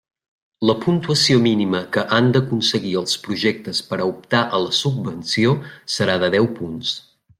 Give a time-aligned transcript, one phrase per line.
[0.69, 5.53] La puntuació mínima que han d'aconseguir els projectes per a optar a la subvenció
[5.99, 6.97] serà de deu punts.